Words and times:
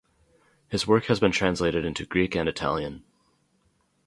His 0.67 0.87
work 0.87 1.05
has 1.05 1.19
been 1.19 1.31
translated 1.31 1.85
into 1.85 2.07
Greek 2.07 2.33
and 2.35 2.49
Italian. 2.49 3.03